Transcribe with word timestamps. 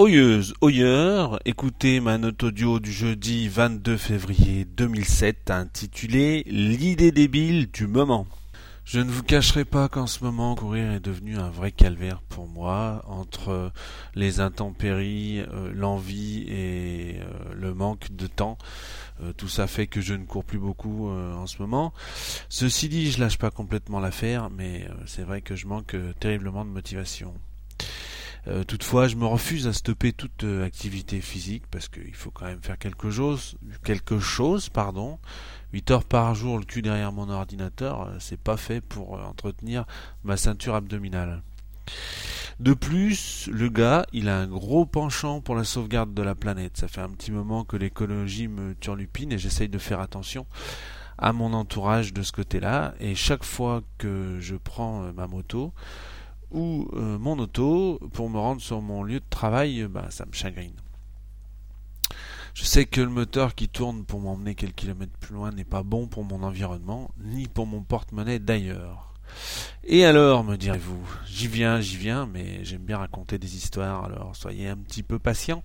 Oyeuse, 0.00 0.54
oyeur, 0.62 1.40
écoutez 1.44 2.00
ma 2.00 2.16
note 2.16 2.42
audio 2.44 2.80
du 2.80 2.90
jeudi 2.90 3.48
22 3.48 3.98
février 3.98 4.64
2007 4.64 5.50
intitulée 5.50 6.42
L'idée 6.46 7.12
débile 7.12 7.70
du 7.70 7.86
moment. 7.86 8.26
Je 8.86 9.00
ne 9.00 9.10
vous 9.10 9.22
cacherai 9.22 9.66
pas 9.66 9.90
qu'en 9.90 10.06
ce 10.06 10.24
moment, 10.24 10.54
courir 10.54 10.90
est 10.90 11.00
devenu 11.00 11.36
un 11.36 11.50
vrai 11.50 11.70
calvaire 11.70 12.22
pour 12.30 12.46
moi, 12.48 13.04
entre 13.08 13.72
les 14.14 14.40
intempéries, 14.40 15.40
euh, 15.40 15.70
l'envie 15.74 16.46
et 16.48 17.20
euh, 17.20 17.52
le 17.54 17.74
manque 17.74 18.10
de 18.10 18.26
temps. 18.26 18.56
Euh, 19.22 19.34
tout 19.34 19.48
ça 19.48 19.66
fait 19.66 19.86
que 19.86 20.00
je 20.00 20.14
ne 20.14 20.24
cours 20.24 20.44
plus 20.44 20.58
beaucoup 20.58 21.10
en 21.10 21.46
ce 21.46 21.58
moment. 21.58 21.92
Ceci 22.48 22.88
dit, 22.88 23.10
je 23.10 23.20
lâche 23.20 23.36
pas 23.36 23.50
complètement 23.50 24.00
l'affaire, 24.00 24.48
mais 24.48 24.88
c'est 25.04 25.24
vrai 25.24 25.42
que 25.42 25.56
je 25.56 25.66
manque 25.66 25.94
terriblement 26.20 26.64
de 26.64 26.70
motivation. 26.70 27.34
Toutefois, 28.66 29.08
je 29.08 29.16
me 29.16 29.26
refuse 29.26 29.66
à 29.66 29.72
stopper 29.72 30.12
toute 30.12 30.44
activité 30.64 31.20
physique 31.20 31.64
parce 31.70 31.88
qu'il 31.88 32.14
faut 32.14 32.30
quand 32.30 32.46
même 32.46 32.62
faire 32.62 32.78
quelque 32.78 33.10
chose, 33.10 33.56
quelque 33.84 34.18
chose, 34.18 34.68
pardon, 34.68 35.18
8 35.72 35.90
heures 35.90 36.04
par 36.04 36.34
jour 36.34 36.58
le 36.58 36.64
cul 36.64 36.82
derrière 36.82 37.12
mon 37.12 37.28
ordinateur, 37.28 38.02
euh, 38.02 38.16
c'est 38.18 38.40
pas 38.40 38.56
fait 38.56 38.80
pour 38.80 39.16
euh, 39.16 39.22
entretenir 39.22 39.84
ma 40.24 40.36
ceinture 40.36 40.74
abdominale. 40.74 41.42
De 42.58 42.74
plus, 42.74 43.48
le 43.50 43.68
gars, 43.68 44.06
il 44.12 44.28
a 44.28 44.38
un 44.38 44.46
gros 44.46 44.84
penchant 44.84 45.40
pour 45.40 45.54
la 45.54 45.64
sauvegarde 45.64 46.12
de 46.12 46.22
la 46.22 46.34
planète. 46.34 46.76
Ça 46.76 46.88
fait 46.88 47.00
un 47.00 47.08
petit 47.08 47.32
moment 47.32 47.64
que 47.64 47.76
l'écologie 47.76 48.48
me 48.48 48.74
turlupine 48.74 49.32
et 49.32 49.38
j'essaye 49.38 49.68
de 49.68 49.78
faire 49.78 50.00
attention 50.00 50.46
à 51.16 51.32
mon 51.32 51.52
entourage 51.54 52.12
de 52.12 52.22
ce 52.22 52.32
côté-là. 52.32 52.94
Et 53.00 53.14
chaque 53.14 53.44
fois 53.44 53.82
que 53.98 54.38
je 54.40 54.56
prends 54.56 55.04
euh, 55.04 55.12
ma 55.12 55.26
moto 55.26 55.72
ou 56.50 56.88
mon 56.92 57.38
auto 57.38 58.00
pour 58.12 58.30
me 58.30 58.38
rendre 58.38 58.60
sur 58.60 58.80
mon 58.80 59.02
lieu 59.02 59.20
de 59.20 59.28
travail, 59.30 59.86
bah, 59.88 60.06
ça 60.10 60.26
me 60.26 60.32
chagrine. 60.32 60.74
Je 62.54 62.64
sais 62.64 62.84
que 62.84 63.00
le 63.00 63.08
moteur 63.08 63.54
qui 63.54 63.68
tourne 63.68 64.04
pour 64.04 64.20
m'emmener 64.20 64.54
quelques 64.54 64.74
kilomètres 64.74 65.16
plus 65.20 65.34
loin 65.34 65.52
n'est 65.52 65.64
pas 65.64 65.84
bon 65.84 66.08
pour 66.08 66.24
mon 66.24 66.42
environnement, 66.42 67.10
ni 67.22 67.46
pour 67.46 67.66
mon 67.66 67.82
porte-monnaie 67.82 68.40
d'ailleurs. 68.40 69.14
Et 69.84 70.04
alors, 70.04 70.42
me 70.42 70.56
direz-vous, 70.56 71.00
j'y 71.26 71.46
viens, 71.46 71.80
j'y 71.80 71.96
viens, 71.96 72.26
mais 72.26 72.64
j'aime 72.64 72.82
bien 72.82 72.98
raconter 72.98 73.38
des 73.38 73.56
histoires, 73.56 74.04
alors 74.04 74.34
soyez 74.34 74.68
un 74.68 74.76
petit 74.76 75.04
peu 75.04 75.20
patient. 75.20 75.62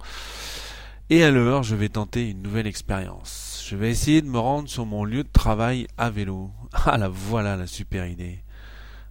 Et 1.09 1.23
alors, 1.23 1.63
je 1.63 1.75
vais 1.75 1.89
tenter 1.89 2.29
une 2.29 2.43
nouvelle 2.43 2.67
expérience. 2.67 3.65
Je 3.67 3.75
vais 3.75 3.89
essayer 3.89 4.21
de 4.21 4.27
me 4.27 4.39
rendre 4.39 4.69
sur 4.69 4.85
mon 4.85 5.03
lieu 5.03 5.23
de 5.23 5.31
travail 5.31 5.87
à 5.97 6.11
vélo. 6.11 6.51
Ah 6.85 6.97
la 6.97 7.09
voilà 7.09 7.57
la 7.57 7.65
super 7.65 8.05
idée. 8.05 8.44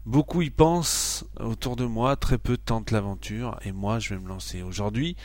Beaucoup 0.06 0.42
y 0.42 0.50
pensent 0.50 1.24
autour 1.41 1.77
de 1.77 1.86
moi, 1.86 2.16
très 2.16 2.36
peu 2.36 2.58
tentent 2.58 2.91
l'aventure, 2.91 3.58
et 3.64 3.72
moi 3.72 3.98
je 3.98 4.12
vais 4.12 4.20
me 4.20 4.28
lancer. 4.28 4.60
Aujourd'hui, 4.60 5.16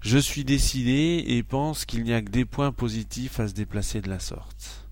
je 0.00 0.16
suis 0.16 0.44
décidé 0.44 1.22
et 1.26 1.42
pense 1.42 1.84
qu'il 1.84 2.04
n'y 2.04 2.14
a 2.14 2.22
que 2.22 2.30
des 2.30 2.46
points 2.46 2.72
positifs 2.72 3.38
à 3.38 3.48
se 3.48 3.52
déplacer 3.52 4.00
de 4.00 4.08
la 4.08 4.18
sorte. 4.18 4.86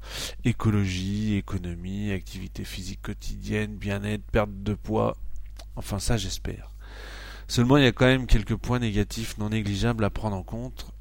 Écologie, 0.44 1.36
économie, 1.36 2.12
activité 2.12 2.64
physique 2.64 3.00
quotidienne, 3.00 3.75
bien-être, 3.75 4.25
perte 4.30 4.62
de 4.62 4.75
poids, 4.75 5.16
enfin 5.77 5.98
ça 5.98 6.19
j'espère. 6.19 6.70
Seulement 7.48 7.78
il 7.78 7.84
y 7.84 7.86
a 7.86 7.92
quand 7.92 8.05
même 8.05 8.27
quelques 8.27 8.56
points 8.56 8.80
négatifs 8.80 9.38
non 9.38 9.48
négligeables 9.48 10.05
à 10.05 10.10
prendre 10.10 10.36
en 10.36 10.42
compte. 10.42 10.92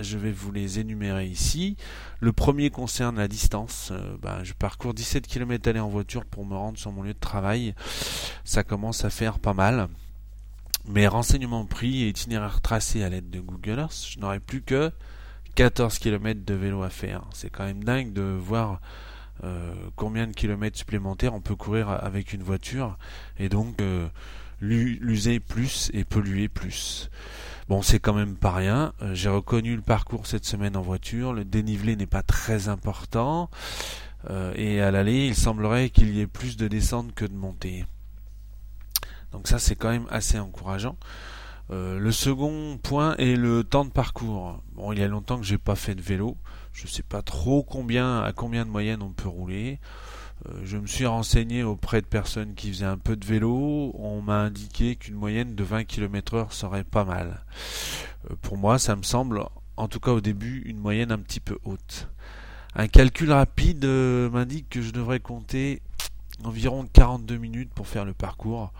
Je 0.00 0.18
vais 0.18 0.32
vous 0.32 0.52
les 0.52 0.78
énumérer 0.78 1.26
ici. 1.26 1.76
Le 2.20 2.32
premier 2.32 2.70
concerne 2.70 3.16
la 3.16 3.28
distance. 3.28 3.90
Euh, 3.92 4.16
ben, 4.20 4.42
je 4.44 4.52
parcours 4.52 4.94
17 4.94 5.26
km 5.26 5.68
aller 5.68 5.80
en 5.80 5.88
voiture 5.88 6.24
pour 6.24 6.44
me 6.44 6.54
rendre 6.54 6.78
sur 6.78 6.92
mon 6.92 7.02
lieu 7.02 7.14
de 7.14 7.18
travail. 7.18 7.74
Ça 8.44 8.62
commence 8.62 9.04
à 9.04 9.10
faire 9.10 9.38
pas 9.38 9.54
mal. 9.54 9.88
Mes 10.86 11.06
renseignements 11.06 11.66
pris 11.66 12.04
et 12.04 12.08
itinéraires 12.08 12.60
tracés 12.60 13.02
à 13.02 13.08
l'aide 13.08 13.30
de 13.30 13.40
Google 13.40 13.80
Earth, 13.80 14.06
je 14.10 14.18
n'aurai 14.20 14.40
plus 14.40 14.62
que 14.62 14.90
14 15.54 15.98
km 15.98 16.44
de 16.44 16.54
vélo 16.54 16.82
à 16.82 16.90
faire. 16.90 17.24
C'est 17.34 17.50
quand 17.50 17.64
même 17.64 17.84
dingue 17.84 18.12
de 18.12 18.22
voir 18.22 18.80
euh, 19.44 19.74
combien 19.96 20.26
de 20.26 20.32
kilomètres 20.32 20.78
supplémentaires 20.78 21.34
on 21.34 21.40
peut 21.40 21.56
courir 21.56 21.90
avec 21.90 22.32
une 22.32 22.42
voiture 22.42 22.96
et 23.38 23.48
donc 23.48 23.80
euh, 23.80 24.08
l'user 24.60 25.40
plus 25.40 25.90
et 25.92 26.04
polluer 26.04 26.48
plus. 26.48 27.10
Bon, 27.68 27.82
c'est 27.82 27.98
quand 27.98 28.14
même 28.14 28.36
pas 28.36 28.52
rien. 28.52 28.92
Euh, 29.02 29.14
j'ai 29.14 29.28
reconnu 29.28 29.76
le 29.76 29.82
parcours 29.82 30.26
cette 30.26 30.44
semaine 30.44 30.76
en 30.76 30.82
voiture. 30.82 31.32
Le 31.32 31.44
dénivelé 31.44 31.96
n'est 31.96 32.06
pas 32.06 32.22
très 32.22 32.68
important. 32.68 33.50
et 34.56 34.80
à 34.80 34.90
l'aller, 34.90 35.26
il 35.26 35.34
semblerait 35.34 35.90
qu'il 35.90 36.10
y 36.14 36.20
ait 36.20 36.26
plus 36.26 36.56
de 36.56 36.68
descente 36.68 37.14
que 37.14 37.24
de 37.24 37.34
montée. 37.34 37.84
Donc 39.32 39.48
ça 39.48 39.58
c'est 39.58 39.76
quand 39.76 39.90
même 39.90 40.06
assez 40.10 40.38
encourageant. 40.38 40.96
Euh, 41.70 41.98
le 41.98 42.12
second 42.12 42.78
point 42.82 43.14
est 43.16 43.36
le 43.36 43.62
temps 43.62 43.84
de 43.84 43.90
parcours. 43.90 44.62
Bon, 44.74 44.92
il 44.92 44.98
y 44.98 45.02
a 45.02 45.08
longtemps 45.08 45.38
que 45.38 45.44
j'ai 45.44 45.58
pas 45.58 45.74
fait 45.74 45.94
de 45.94 46.00
vélo. 46.02 46.36
Je 46.72 46.86
sais 46.86 47.02
pas 47.02 47.22
trop 47.22 47.62
combien 47.62 48.22
à 48.22 48.32
combien 48.32 48.64
de 48.64 48.70
moyenne 48.70 49.02
on 49.02 49.10
peut 49.10 49.28
rouler. 49.28 49.78
Euh, 50.48 50.60
je 50.64 50.78
me 50.78 50.86
suis 50.86 51.04
renseigné 51.04 51.62
auprès 51.62 52.00
de 52.00 52.06
personnes 52.06 52.54
qui 52.54 52.70
faisaient 52.70 52.84
un 52.86 52.96
peu 52.96 53.16
de 53.16 53.26
vélo. 53.26 53.92
On 53.98 54.22
m'a 54.22 54.40
indiqué 54.40 54.96
qu'une 54.96 55.16
moyenne 55.16 55.54
de 55.54 55.64
20 55.64 55.84
km 55.84 56.34
heure 56.34 56.52
serait 56.52 56.84
pas 56.84 57.04
mal. 57.04 57.44
Euh, 58.30 58.34
pour 58.40 58.56
moi, 58.56 58.78
ça 58.78 58.96
me 58.96 59.02
semble, 59.02 59.44
en 59.76 59.88
tout 59.88 60.00
cas 60.00 60.12
au 60.12 60.20
début, 60.20 60.62
une 60.64 60.78
moyenne 60.78 61.12
un 61.12 61.18
petit 61.18 61.40
peu 61.40 61.58
haute. 61.64 62.08
Un 62.74 62.86
calcul 62.86 63.32
rapide 63.32 63.84
m'indique 63.84 64.68
que 64.68 64.82
je 64.82 64.92
devrais 64.92 65.20
compter 65.20 65.82
environ 66.44 66.86
42 66.92 67.36
minutes 67.36 67.72
pour 67.74 67.88
faire 67.88 68.04
le 68.04 68.12
parcours. 68.12 68.72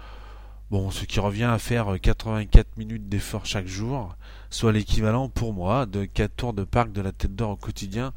Bon, 0.71 0.91
ce 0.91 1.06
qui 1.06 1.19
revient 1.19 1.45
à 1.45 1.59
faire 1.59 1.99
84 1.99 2.77
minutes 2.77 3.09
d'effort 3.09 3.47
chaque 3.47 3.67
jour, 3.67 4.17
soit 4.51 4.71
l'équivalent 4.71 5.31
pour 5.31 5.55
moi 5.55 5.87
de 5.87 6.05
4 6.05 6.37
tours 6.37 6.53
de 6.53 6.65
parc 6.65 6.93
de 6.93 7.01
la 7.01 7.12
tête 7.12 7.34
d'or 7.34 7.51
au 7.51 7.56
quotidien. 7.56 8.12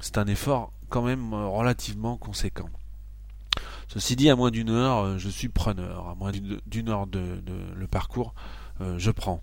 C'est 0.00 0.18
un 0.18 0.26
effort 0.26 0.72
quand 0.88 1.02
même 1.02 1.32
relativement 1.32 2.16
conséquent. 2.16 2.68
Ceci 3.86 4.16
dit, 4.16 4.28
à 4.30 4.36
moins 4.36 4.50
d'une 4.50 4.70
heure, 4.70 4.98
euh, 4.98 5.18
je 5.18 5.28
suis 5.28 5.48
preneur. 5.48 6.08
À 6.08 6.14
moins 6.16 6.32
d'une 6.32 6.88
heure 6.88 7.06
de, 7.06 7.40
le 7.74 7.86
parcours, 7.86 8.34
euh, 8.80 8.98
je 8.98 9.12
prends. 9.12 9.42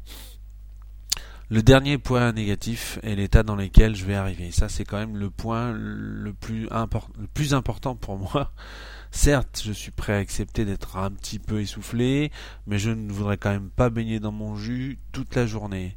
Le 1.54 1.62
dernier 1.62 2.00
point 2.00 2.32
négatif 2.32 2.98
est 3.04 3.14
l'état 3.14 3.44
dans 3.44 3.56
lequel 3.56 3.96
je 3.96 4.06
vais 4.06 4.16
arriver. 4.16 4.50
Ça, 4.50 4.70
c'est 4.70 4.86
quand 4.86 4.98
même 4.98 5.18
le 5.18 5.30
point 5.30 5.72
le 5.72 6.34
plus, 6.34 7.54
important 7.54 7.96
pour 7.96 8.18
moi. 8.18 8.52
Certes, 9.12 9.62
je 9.64 9.72
suis 9.72 9.92
prêt 9.92 10.14
à 10.14 10.18
accepter 10.18 10.66
d'être 10.66 10.98
un 10.98 11.12
petit 11.12 11.38
peu 11.38 11.62
essoufflé, 11.62 12.32
mais 12.66 12.80
je 12.80 12.90
ne 12.90 13.12
voudrais 13.12 13.38
quand 13.38 13.52
même 13.52 13.70
pas 13.70 13.92
baigner 13.92 14.20
dans 14.20 14.32
mon 14.32 14.56
jus 14.56 14.98
toute 15.12 15.36
la 15.36 15.46
journée. 15.46 15.96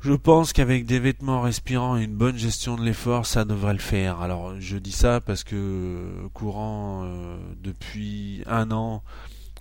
Je 0.00 0.14
pense 0.14 0.54
qu'avec 0.54 0.86
des 0.86 1.00
vêtements 1.00 1.42
respirants 1.42 1.98
et 1.98 2.04
une 2.04 2.16
bonne 2.16 2.38
gestion 2.38 2.76
de 2.76 2.82
l'effort, 2.82 3.26
ça 3.26 3.44
devrait 3.44 3.74
le 3.74 3.78
faire. 3.78 4.22
Alors 4.22 4.58
je 4.58 4.78
dis 4.78 4.92
ça 4.92 5.20
parce 5.20 5.44
que 5.44 6.30
courant 6.32 7.02
euh, 7.04 7.36
depuis 7.62 8.42
un 8.46 8.70
an 8.70 9.02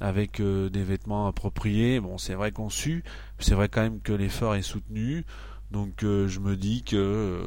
avec 0.01 0.39
euh, 0.39 0.69
des 0.69 0.83
vêtements 0.83 1.27
appropriés, 1.27 1.99
bon 1.99 2.17
c'est 2.17 2.33
vrai 2.33 2.51
qu'on 2.51 2.69
sue, 2.69 3.03
c'est 3.39 3.55
vrai 3.55 3.69
quand 3.69 3.81
même 3.81 4.01
que 4.01 4.13
l'effort 4.13 4.55
est 4.55 4.61
soutenu, 4.61 5.25
donc 5.71 6.01
je 6.01 6.39
me 6.39 6.55
dis 6.55 6.83
que 6.83 7.41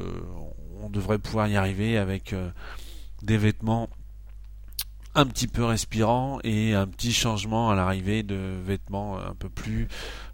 on 0.81 0.89
devrait 0.89 1.17
pouvoir 1.17 1.47
y 1.47 1.55
arriver 1.55 1.97
avec 1.97 2.35
des 3.21 3.37
vêtements 3.37 3.89
un 5.17 5.25
petit 5.25 5.47
peu 5.47 5.65
respirant 5.65 6.39
et 6.43 6.75
un 6.75 6.85
petit 6.85 7.11
changement 7.11 7.71
à 7.71 7.75
l'arrivée 7.75 8.21
de 8.21 8.53
vêtements 8.63 9.17
un 9.17 9.33
peu 9.33 9.49
plus 9.49 9.87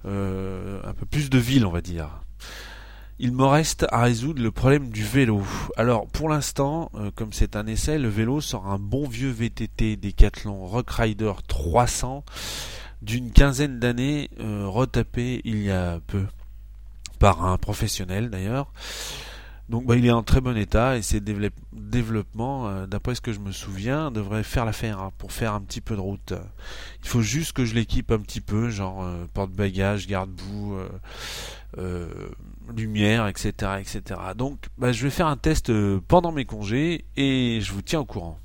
euh, 0.06 0.82
un 0.84 0.94
peu 0.94 1.06
plus 1.06 1.30
de 1.30 1.38
ville 1.38 1.66
on 1.66 1.72
va 1.72 1.82
dire. 1.82 2.20
Il 3.26 3.32
me 3.32 3.46
reste 3.46 3.86
à 3.90 4.02
résoudre 4.02 4.44
le 4.44 4.52
problème 4.52 4.90
du 4.90 5.02
vélo. 5.02 5.44
Alors 5.78 6.08
pour 6.08 6.28
l'instant, 6.28 6.92
euh, 6.96 7.10
comme 7.16 7.32
c'est 7.32 7.56
un 7.56 7.66
essai, 7.68 7.98
le 7.98 8.10
vélo 8.10 8.42
sort 8.42 8.68
un 8.68 8.78
bon 8.78 9.08
vieux 9.08 9.30
VTT 9.30 9.96
Decathlon 9.96 10.68
Rock 10.68 10.90
Rider 10.90 11.32
300 11.48 12.26
d'une 13.02 13.32
quinzaine 13.32 13.80
d'années 13.80 14.30
euh, 14.42 14.66
retapé 14.68 15.40
il 15.46 15.64
y 15.64 15.72
a 15.72 16.02
peu 16.06 16.26
par 17.18 17.46
un 17.46 17.58
professionnel 17.58 18.30
d'ailleurs. 18.30 18.74
Donc 19.70 19.86
bah, 19.86 19.96
il 19.96 20.06
est 20.06 20.12
en 20.12 20.24
très 20.24 20.42
bon 20.42 20.58
état 20.58 20.98
et 20.98 21.02
ses 21.02 21.22
développements, 21.22 22.68
euh, 22.68 22.88
d'après 22.88 23.16
ce 23.16 23.22
que 23.22 23.32
je 23.32 23.40
me 23.40 23.54
souviens, 23.54 24.12
devraient 24.12 24.44
faire 24.44 24.66
l'affaire 24.66 25.00
hein, 25.00 25.14
pour 25.18 25.32
faire 25.32 25.54
un 25.54 25.62
petit 25.62 25.80
peu 25.80 25.96
de 25.96 26.02
route. 26.02 26.34
Il 27.04 27.08
faut 27.08 27.22
juste 27.22 27.54
que 27.54 27.64
je 27.64 27.74
l'équipe 27.74 28.12
un 28.12 28.20
petit 28.20 28.42
peu, 28.42 28.70
genre 28.70 29.08
porte-bagages, 29.34 30.08
garde-boue, 30.08 30.78
lumière, 32.82 33.28
etc., 33.28 33.52
etc. 33.80 34.20
Donc 34.36 34.66
bah, 34.78 34.92
je 34.92 35.04
vais 35.04 35.10
faire 35.10 35.28
un 35.28 35.38
test 35.38 35.72
pendant 36.08 36.32
mes 36.32 36.46
congés 36.46 37.06
et 37.16 37.60
je 37.62 37.72
vous 37.74 37.82
tiens 37.82 38.00
au 38.00 38.06
courant. 38.06 38.40